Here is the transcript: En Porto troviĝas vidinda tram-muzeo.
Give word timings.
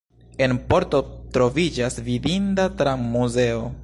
En 0.45 0.53
Porto 0.71 1.01
troviĝas 1.37 1.99
vidinda 2.09 2.69
tram-muzeo. 2.81 3.65